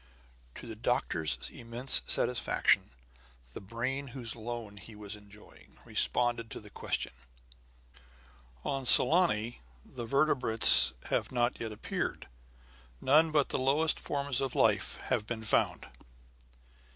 [0.55, 2.89] To the doctor's immense satisfaction,
[3.53, 7.13] the brain whose loan he was enjoying responded to the question.
[8.65, 12.27] "On Saloni, the vertebrates have not yet appeared.
[12.99, 15.85] None but the lowest forms of life have been found."